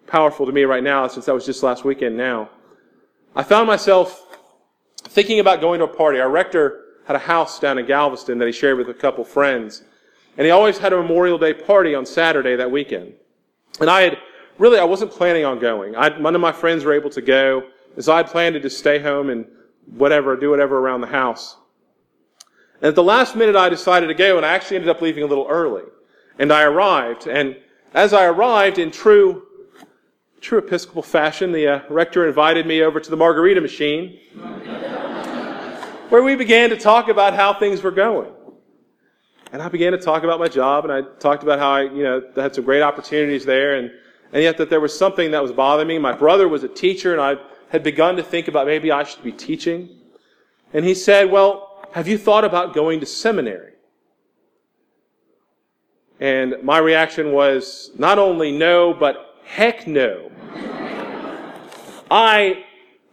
powerful 0.06 0.46
to 0.46 0.52
me 0.52 0.64
right 0.64 0.82
now, 0.82 1.06
since 1.08 1.26
that 1.26 1.34
was 1.34 1.46
just 1.46 1.62
last 1.62 1.84
weekend 1.84 2.16
now. 2.16 2.48
I 3.34 3.42
found 3.42 3.66
myself 3.66 4.26
thinking 5.04 5.40
about 5.40 5.60
going 5.60 5.78
to 5.80 5.84
a 5.84 5.88
party. 5.88 6.18
Our 6.20 6.30
rector 6.30 6.84
had 7.06 7.16
a 7.16 7.20
house 7.20 7.60
down 7.60 7.78
in 7.78 7.86
Galveston 7.86 8.38
that 8.38 8.46
he 8.46 8.52
shared 8.52 8.78
with 8.78 8.88
a 8.88 8.94
couple 8.94 9.24
friends. 9.24 9.82
And 10.36 10.44
he 10.44 10.50
always 10.50 10.78
had 10.78 10.92
a 10.92 10.96
Memorial 10.96 11.38
Day 11.38 11.54
party 11.54 11.94
on 11.94 12.04
Saturday 12.04 12.56
that 12.56 12.70
weekend. 12.70 13.14
And 13.80 13.88
I 13.88 14.02
had, 14.02 14.18
really, 14.58 14.78
I 14.78 14.84
wasn't 14.84 15.10
planning 15.10 15.44
on 15.44 15.58
going. 15.58 15.96
I, 15.96 16.08
none 16.18 16.34
of 16.34 16.40
my 16.40 16.52
friends 16.52 16.84
were 16.84 16.92
able 16.92 17.10
to 17.10 17.22
go. 17.22 17.68
So 17.98 18.12
I 18.12 18.22
planned 18.22 18.54
to 18.54 18.60
just 18.60 18.78
stay 18.78 18.98
home 18.98 19.30
and 19.30 19.46
whatever, 19.86 20.36
do 20.36 20.50
whatever 20.50 20.78
around 20.78 21.00
the 21.00 21.06
house. 21.06 21.56
And 22.82 22.88
at 22.88 22.94
the 22.94 23.02
last 23.02 23.36
minute 23.36 23.56
I 23.56 23.68
decided 23.70 24.08
to 24.08 24.14
go 24.14 24.36
and 24.36 24.44
I 24.44 24.50
actually 24.50 24.76
ended 24.76 24.90
up 24.90 25.00
leaving 25.00 25.22
a 25.22 25.26
little 25.26 25.46
early. 25.48 25.84
And 26.38 26.52
I 26.52 26.62
arrived. 26.64 27.26
And 27.26 27.56
as 27.94 28.12
I 28.12 28.26
arrived 28.26 28.78
in 28.78 28.90
true 28.90 29.46
true 30.46 30.58
Episcopal 30.58 31.02
fashion, 31.02 31.50
the 31.50 31.66
uh, 31.66 31.80
rector 31.88 32.28
invited 32.28 32.66
me 32.66 32.82
over 32.82 33.00
to 33.00 33.10
the 33.10 33.16
margarita 33.16 33.60
machine, 33.60 34.20
where 36.08 36.22
we 36.22 36.36
began 36.36 36.70
to 36.70 36.76
talk 36.76 37.08
about 37.08 37.34
how 37.34 37.52
things 37.52 37.82
were 37.82 37.90
going. 37.90 38.30
And 39.52 39.62
I 39.62 39.68
began 39.68 39.92
to 39.92 39.98
talk 39.98 40.24
about 40.24 40.40
my 40.40 40.48
job, 40.48 40.84
and 40.84 40.92
I 40.92 41.02
talked 41.18 41.42
about 41.42 41.58
how 41.58 41.70
I, 41.70 41.82
you 41.82 42.02
know, 42.02 42.22
had 42.34 42.54
some 42.54 42.64
great 42.64 42.82
opportunities 42.82 43.44
there, 43.44 43.76
and, 43.76 43.90
and 44.32 44.42
yet 44.42 44.56
that 44.58 44.70
there 44.70 44.80
was 44.80 44.96
something 44.96 45.30
that 45.30 45.42
was 45.42 45.52
bothering 45.52 45.86
me. 45.86 45.98
My 45.98 46.12
brother 46.12 46.48
was 46.48 46.64
a 46.64 46.68
teacher, 46.68 47.12
and 47.12 47.20
I 47.20 47.36
had 47.68 47.82
begun 47.82 48.16
to 48.16 48.22
think 48.22 48.48
about 48.48 48.66
maybe 48.66 48.90
I 48.90 49.04
should 49.04 49.22
be 49.22 49.32
teaching. 49.32 49.88
And 50.72 50.84
he 50.84 50.94
said, 50.94 51.30
Well, 51.30 51.88
have 51.92 52.08
you 52.08 52.18
thought 52.18 52.44
about 52.44 52.74
going 52.74 53.00
to 53.00 53.06
seminary? 53.06 53.74
And 56.18 56.56
my 56.62 56.78
reaction 56.78 57.32
was 57.32 57.90
not 57.98 58.18
only 58.18 58.50
no, 58.50 58.94
but 58.94 59.26
Heck 59.44 59.86
no. 59.86 60.30
I, 62.10 62.64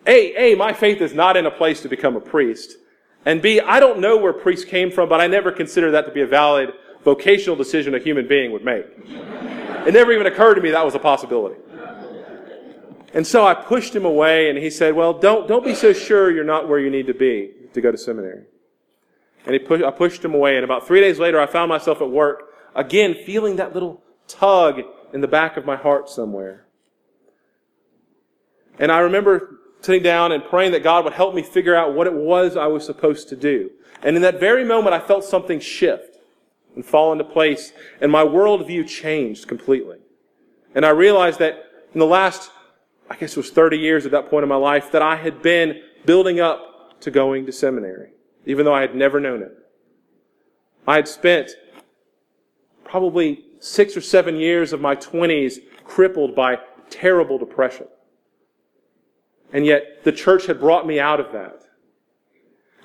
A, 0.07 0.53
A, 0.53 0.55
my 0.55 0.73
faith 0.73 0.99
is 0.99 1.13
not 1.13 1.37
in 1.37 1.45
a 1.45 1.51
place 1.51 1.81
to 1.81 1.89
become 1.89 2.15
a 2.15 2.21
priest. 2.21 2.77
And 3.25 3.41
B, 3.41 3.59
I 3.59 3.79
don't 3.79 3.99
know 3.99 4.17
where 4.17 4.33
priests 4.33 4.65
came 4.65 4.91
from, 4.91 5.07
but 5.07 5.21
I 5.21 5.27
never 5.27 5.51
considered 5.51 5.91
that 5.91 6.05
to 6.05 6.11
be 6.11 6.21
a 6.21 6.27
valid 6.27 6.73
vocational 7.03 7.55
decision 7.55 7.95
a 7.95 7.99
human 7.99 8.27
being 8.27 8.51
would 8.51 8.65
make. 8.65 8.85
It 9.85 9.93
never 9.93 10.11
even 10.11 10.27
occurred 10.27 10.55
to 10.55 10.61
me 10.61 10.71
that 10.71 10.85
was 10.85 10.95
a 10.95 10.99
possibility. 10.99 11.55
And 13.13 13.27
so 13.27 13.45
I 13.45 13.53
pushed 13.53 13.95
him 13.95 14.05
away 14.05 14.49
and 14.49 14.57
he 14.57 14.69
said, 14.69 14.95
well, 14.95 15.13
don't, 15.13 15.47
don't 15.47 15.63
be 15.63 15.75
so 15.75 15.93
sure 15.93 16.31
you're 16.31 16.43
not 16.43 16.67
where 16.67 16.79
you 16.79 16.89
need 16.89 17.07
to 17.07 17.13
be 17.13 17.51
to 17.73 17.81
go 17.81 17.91
to 17.91 17.97
seminary. 17.97 18.43
And 19.45 19.53
he 19.53 19.59
push, 19.59 19.81
I 19.81 19.91
pushed 19.91 20.23
him 20.25 20.33
away 20.33 20.55
and 20.55 20.63
about 20.63 20.87
three 20.87 20.99
days 20.99 21.19
later 21.19 21.39
I 21.39 21.45
found 21.45 21.69
myself 21.69 22.01
at 22.01 22.09
work 22.09 22.53
again 22.75 23.13
feeling 23.25 23.57
that 23.57 23.73
little 23.73 24.01
tug 24.27 24.81
in 25.13 25.21
the 25.21 25.27
back 25.27 25.57
of 25.57 25.65
my 25.65 25.75
heart 25.75 26.09
somewhere. 26.09 26.65
And 28.79 28.91
I 28.91 28.99
remember 28.99 29.59
sitting 29.83 30.01
down 30.01 30.31
and 30.31 30.43
praying 30.45 30.71
that 30.71 30.81
God 30.81 31.03
would 31.03 31.13
help 31.13 31.35
me 31.35 31.43
figure 31.43 31.75
out 31.75 31.93
what 31.93 32.07
it 32.07 32.13
was 32.13 32.55
I 32.55 32.67
was 32.67 32.85
supposed 32.85 33.27
to 33.29 33.35
do. 33.35 33.69
And 34.01 34.15
in 34.15 34.21
that 34.21 34.39
very 34.39 34.63
moment, 34.63 34.93
I 34.93 34.99
felt 34.99 35.25
something 35.25 35.59
shift 35.59 36.17
and 36.73 36.85
fall 36.85 37.11
into 37.11 37.25
place, 37.25 37.73
and 38.01 38.11
my 38.11 38.23
worldview 38.23 38.87
changed 38.87 39.47
completely. 39.47 39.99
And 40.73 40.85
I 40.85 40.89
realized 40.89 41.39
that 41.39 41.65
in 41.93 41.99
the 41.99 42.05
last, 42.05 42.49
I 43.09 43.17
guess 43.17 43.31
it 43.31 43.37
was 43.37 43.51
30 43.51 43.77
years 43.77 44.05
at 44.05 44.11
that 44.13 44.29
point 44.29 44.43
in 44.43 44.49
my 44.49 44.55
life, 44.55 44.89
that 44.91 45.01
I 45.01 45.17
had 45.17 45.41
been 45.41 45.81
building 46.05 46.39
up 46.39 46.99
to 47.01 47.11
going 47.11 47.45
to 47.45 47.51
seminary, 47.51 48.11
even 48.45 48.65
though 48.65 48.73
I 48.73 48.81
had 48.81 48.95
never 48.95 49.19
known 49.19 49.43
it. 49.43 49.51
I 50.87 50.95
had 50.95 51.09
spent 51.09 51.51
probably 52.85 53.45
six 53.59 53.97
or 53.97 54.01
seven 54.01 54.37
years 54.37 54.71
of 54.71 54.79
my 54.79 54.95
20s 54.95 55.57
crippled 55.83 56.35
by 56.35 56.59
terrible 56.89 57.37
depression. 57.37 57.87
And 59.53 59.65
yet 59.65 60.03
the 60.03 60.11
church 60.11 60.47
had 60.47 60.59
brought 60.59 60.85
me 60.85 60.99
out 60.99 61.19
of 61.19 61.31
that. 61.31 61.61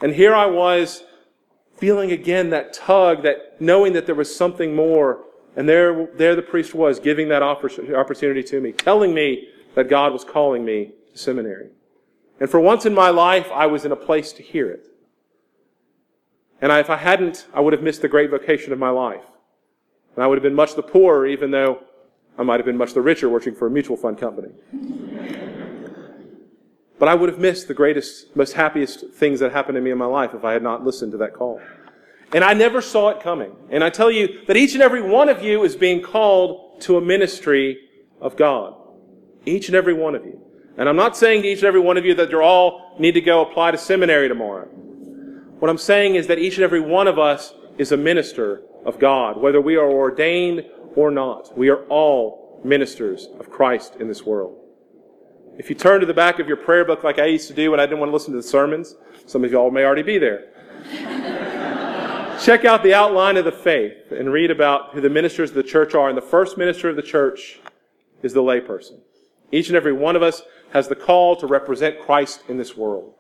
And 0.01 0.15
here 0.15 0.35
I 0.35 0.47
was 0.47 1.03
feeling 1.77 2.13
again 2.13 2.51
that 2.51 2.73
tug, 2.73 3.23
that 3.23 3.61
knowing 3.61 3.95
that 3.95 4.07
there 4.07 4.15
was 4.15 4.35
something 4.35 4.77
more. 4.77 5.25
And 5.57 5.69
there, 5.69 6.07
there 6.15 6.37
the 6.37 6.43
priest 6.43 6.75
was 6.75 7.01
giving 7.01 7.29
that 7.29 7.43
opportunity 7.43 8.43
to 8.45 8.61
me, 8.61 8.73
telling 8.73 9.13
me 9.13 9.49
that 9.75 9.89
God 9.89 10.13
was 10.13 10.25
calling 10.25 10.65
me 10.65 10.93
to 11.13 11.19
seminary. 11.19 11.71
And 12.39 12.49
for 12.49 12.61
once 12.61 12.87
in 12.87 12.95
my 12.95 13.11
life, 13.11 13.49
I 13.53 13.67
was 13.67 13.85
in 13.85 13.91
a 13.91 13.97
place 13.97 14.33
to 14.35 14.43
hear 14.43 14.71
it. 14.71 14.87
And 16.61 16.71
if 16.71 16.91
I 16.91 16.97
hadn't, 16.97 17.47
I 17.55 17.61
would 17.61 17.73
have 17.73 17.83
missed 17.83 18.03
the 18.03 18.09
great 18.09 18.31
vocation 18.31 18.73
of 18.73 18.79
my 18.79 18.91
life. 18.91 19.25
And 20.15 20.23
I 20.23 20.27
would 20.27 20.37
have 20.37 20.43
been 20.43 20.55
much 20.55 20.75
the 20.75 20.83
poorer, 20.83 21.27
even 21.27 21.51
though 21.51 21.83
I 22.37 22.43
might 22.43 22.61
have 22.61 22.67
been 22.67 22.77
much 22.77 22.95
the 22.95 23.01
richer 23.01 23.29
working 23.29 23.55
for 23.55 23.67
a 23.67 23.71
mutual 23.71 23.97
fund 23.97 24.19
company. 24.19 24.51
But 26.99 27.09
I 27.09 27.15
would 27.15 27.29
have 27.29 27.39
missed 27.39 27.69
the 27.69 27.75
greatest, 27.75 28.35
most 28.37 28.55
happiest 28.55 29.11
things 29.11 29.41
that 29.41 29.53
happened 29.53 29.77
to 29.77 29.81
me 29.81 29.91
in 29.91 29.99
my 29.99 30.07
life 30.07 30.35
if 30.35 30.45
I 30.45 30.53
had 30.53 30.63
not 30.63 30.85
listened 30.85 31.13
to 31.13 31.19
that 31.19 31.35
call. 31.35 31.61
And 32.33 32.45
I 32.45 32.55
never 32.55 32.83
saw 32.83 33.09
it 33.11 33.21
coming. 33.21 33.55
And 33.71 33.83
I 33.83 33.91
tell 33.91 34.11
you 34.11 34.45
that 34.47 34.57
each 34.57 34.75
and 34.75 34.83
every 34.83 35.01
one 35.01 35.29
of 35.29 35.43
you 35.43 35.65
is 35.65 35.77
being 35.77 36.03
called 36.03 36.81
to 36.83 36.97
a 36.97 37.01
ministry 37.01 37.79
of 38.21 38.37
God. 38.37 38.75
Each 39.47 39.69
and 39.69 39.77
every 39.77 39.95
one 39.95 40.15
of 40.15 40.25
you. 40.25 40.41
And 40.77 40.89
I'm 40.89 40.97
not 40.97 41.17
saying 41.17 41.43
to 41.43 41.49
each 41.49 41.59
and 41.59 41.67
every 41.67 41.81
one 41.81 41.97
of 41.97 42.05
you 42.05 42.15
that 42.15 42.31
you 42.31 42.41
all 42.41 42.97
need 42.99 43.13
to 43.13 43.21
go 43.21 43.43
apply 43.43 43.71
to 43.71 43.79
seminary 43.79 44.29
tomorrow. 44.29 44.67
What 44.67 45.71
I'm 45.71 45.79
saying 45.79 46.17
is 46.17 46.27
that 46.27 46.39
each 46.39 46.57
and 46.57 46.65
every 46.65 46.81
one 46.81 47.09
of 47.09 47.19
us 47.19 47.55
is 47.79 47.93
a 47.93 47.97
minister 47.97 48.63
of 48.85 48.99
God, 48.99 49.41
whether 49.41 49.61
we 49.61 49.77
are 49.77 49.91
ordained 49.91 50.65
or 50.95 51.11
not. 51.11 51.57
We 51.57 51.69
are 51.71 51.85
all 51.87 52.61
ministers 52.65 53.29
of 53.41 53.51
Christ 53.51 53.97
in 53.99 54.09
this 54.09 54.25
world. 54.25 54.58
If 55.59 55.69
you 55.69 55.75
turn 55.75 55.99
to 55.99 56.07
the 56.07 56.15
back 56.15 56.39
of 56.39 56.47
your 56.47 56.57
prayer 56.57 56.85
book 56.85 57.03
like 57.03 57.19
I 57.19 57.27
used 57.27 57.49
to 57.49 57.55
do 57.55 57.73
when 57.73 57.81
I 57.81 57.87
didn't 57.87 57.99
want 57.99 58.11
to 58.11 58.15
listen 58.15 58.31
to 58.33 58.37
the 58.37 58.47
sermons, 58.47 58.95
some 59.27 59.45
of 59.45 59.51
y'all 59.51 59.73
may 59.73 59.85
already 59.85 60.05
be 60.05 60.17
there. 60.17 60.47
Check 62.41 62.65
out 62.65 62.85
the 62.85 62.95
outline 62.95 63.37
of 63.37 63.45
the 63.45 63.51
faith 63.51 64.13
and 64.13 64.33
read 64.33 64.53
about 64.53 64.95
who 64.95 65.01
the 65.01 65.11
ministers 65.11 65.51
of 65.51 65.57
the 65.57 65.65
church 65.65 65.97
are. 65.97 66.09
And 66.09 66.17
the 66.17 66.23
first 66.23 66.57
minister 66.57 66.89
of 66.89 66.95
the 66.95 67.03
church 67.03 67.59
is 68.23 68.33
the 68.33 68.41
layperson. 68.41 69.01
Each 69.51 69.67
and 69.67 69.77
every 69.77 69.93
one 69.93 70.15
of 70.15 70.23
us 70.23 70.43
has 70.73 70.87
the 70.87 70.95
call 70.95 71.35
to 71.35 71.47
represent 71.49 71.99
Christ 71.99 72.45
in 72.49 72.57
this 72.57 72.77
world. 72.77 73.15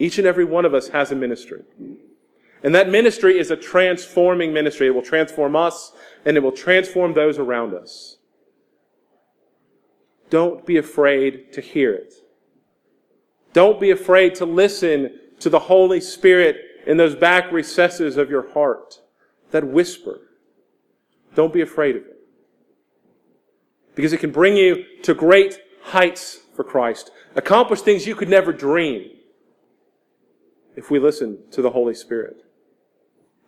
Each 0.00 0.18
and 0.18 0.26
every 0.26 0.44
one 0.44 0.64
of 0.64 0.74
us 0.74 0.88
has 0.88 1.12
a 1.12 1.14
ministry. 1.14 1.62
And 2.64 2.74
that 2.74 2.90
ministry 2.90 3.38
is 3.38 3.52
a 3.52 3.56
transforming 3.56 4.52
ministry. 4.52 4.88
It 4.88 4.94
will 4.94 5.02
transform 5.02 5.54
us 5.54 5.92
and 6.24 6.36
it 6.36 6.40
will 6.40 6.50
transform 6.50 7.14
those 7.14 7.38
around 7.38 7.72
us. 7.72 8.17
Don't 10.30 10.66
be 10.66 10.76
afraid 10.76 11.52
to 11.52 11.60
hear 11.60 11.94
it. 11.94 12.14
Don't 13.52 13.80
be 13.80 13.90
afraid 13.90 14.34
to 14.36 14.44
listen 14.44 15.18
to 15.40 15.48
the 15.50 15.58
Holy 15.58 16.00
Spirit 16.00 16.56
in 16.86 16.96
those 16.96 17.14
back 17.14 17.50
recesses 17.50 18.16
of 18.16 18.30
your 18.30 18.50
heart 18.52 19.00
that 19.50 19.66
whisper. 19.66 20.20
Don't 21.34 21.52
be 21.52 21.60
afraid 21.60 21.96
of 21.96 22.02
it. 22.02 22.16
Because 23.94 24.12
it 24.12 24.20
can 24.20 24.30
bring 24.30 24.56
you 24.56 24.84
to 25.02 25.14
great 25.14 25.58
heights 25.82 26.40
for 26.54 26.64
Christ, 26.64 27.10
accomplish 27.34 27.80
things 27.80 28.06
you 28.06 28.14
could 28.14 28.28
never 28.28 28.52
dream 28.52 29.10
if 30.76 30.90
we 30.90 30.98
listen 30.98 31.38
to 31.52 31.62
the 31.62 31.70
Holy 31.70 31.94
Spirit. 31.94 32.44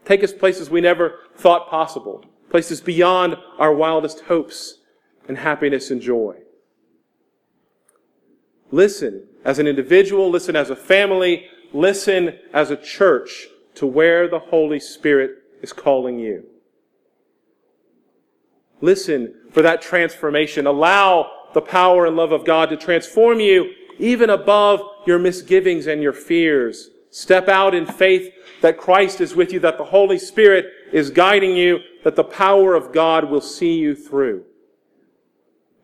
Take 0.05 0.25
us 0.25 0.33
places 0.33 0.71
we 0.71 0.81
never 0.81 1.19
thought 1.37 1.69
possible, 1.69 2.25
places 2.51 2.81
beyond 2.81 3.37
our 3.59 3.75
wildest 3.75 4.21
hopes 4.23 4.79
and 5.29 5.39
happiness 5.39 5.91
and 5.91 6.01
joy. 6.01 6.37
Listen 8.71 9.27
as 9.45 9.59
an 9.59 9.67
individual, 9.67 10.31
listen 10.31 10.55
as 10.57 10.71
a 10.71 10.77
family, 10.77 11.47
listen 11.73 12.39
as 12.53 12.71
a 12.71 12.77
church 12.77 13.49
to 13.75 13.87
where 13.87 14.29
the 14.29 14.39
Holy 14.39 14.81
Spirit 14.81 15.43
is 15.63 15.73
calling 15.73 16.19
you. 16.19 16.45
Listen 18.81 19.35
for 19.53 19.63
that 19.63 19.83
transformation. 19.83 20.67
Allow 20.67 21.31
the 21.53 21.61
power 21.61 22.07
and 22.07 22.17
love 22.17 22.33
of 22.33 22.45
God 22.45 22.71
to 22.71 22.77
transform 22.77 23.41
you 23.41 23.73
even 23.99 24.31
above 24.31 24.81
your 25.07 25.19
misgivings 25.19 25.87
and 25.87 26.03
your 26.03 26.13
fears. 26.13 26.91
Step 27.11 27.49
out 27.49 27.75
in 27.75 27.85
faith 27.85 28.33
that 28.63 28.79
Christ 28.79 29.21
is 29.21 29.35
with 29.35 29.53
you, 29.53 29.61
that 29.61 29.79
the 29.79 29.85
Holy 29.85 30.19
Spirit 30.19 30.67
is 30.93 31.11
guiding 31.11 31.57
you, 31.57 31.81
that 32.05 32.17
the 32.17 32.25
power 32.25 32.75
of 32.75 32.93
God 32.93 33.31
will 33.31 33.41
see 33.41 33.75
you 33.75 33.95
through. 33.95 34.45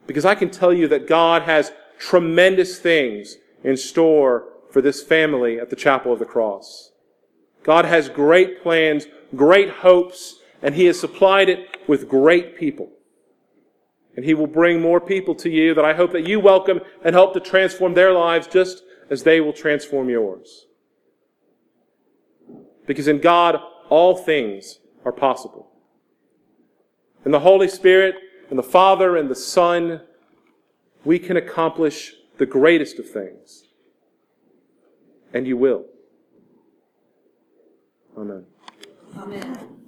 Because 0.06 0.24
I 0.24 0.34
can 0.34 0.50
tell 0.50 0.72
you 0.72 0.88
that 0.88 1.06
God 1.06 1.42
has 1.42 1.72
tremendous 1.98 2.78
things 2.78 3.36
in 3.64 3.76
store 3.76 4.48
for 4.70 4.80
this 4.80 5.02
family 5.02 5.58
at 5.58 5.70
the 5.70 5.76
Chapel 5.76 6.12
of 6.12 6.18
the 6.18 6.24
Cross. 6.24 6.92
God 7.62 7.84
has 7.84 8.08
great 8.08 8.62
plans, 8.62 9.06
great 9.34 9.70
hopes, 9.70 10.40
and 10.62 10.74
He 10.74 10.86
has 10.86 10.98
supplied 10.98 11.48
it 11.48 11.78
with 11.88 12.08
great 12.08 12.56
people. 12.56 12.90
And 14.14 14.24
He 14.24 14.34
will 14.34 14.46
bring 14.46 14.80
more 14.80 15.00
people 15.00 15.34
to 15.36 15.50
you 15.50 15.74
that 15.74 15.84
I 15.84 15.94
hope 15.94 16.12
that 16.12 16.26
you 16.26 16.40
welcome 16.40 16.80
and 17.04 17.14
help 17.14 17.34
to 17.34 17.40
transform 17.40 17.94
their 17.94 18.12
lives 18.12 18.46
just 18.46 18.82
as 19.10 19.22
they 19.22 19.40
will 19.40 19.52
transform 19.52 20.08
yours. 20.08 20.66
Because 22.86 23.08
in 23.08 23.20
God, 23.20 23.58
all 23.88 24.16
things 24.16 24.78
are 25.04 25.12
possible. 25.12 25.70
In 27.24 27.32
the 27.32 27.40
Holy 27.40 27.68
Spirit, 27.68 28.14
and 28.48 28.58
the 28.58 28.62
Father, 28.62 29.16
and 29.16 29.28
the 29.28 29.34
Son, 29.34 30.00
we 31.06 31.20
can 31.20 31.36
accomplish 31.36 32.14
the 32.36 32.44
greatest 32.44 32.98
of 32.98 33.08
things. 33.08 33.62
And 35.32 35.46
you 35.46 35.56
will. 35.56 35.84
Amen. 38.18 38.44
Amen. 39.16 39.85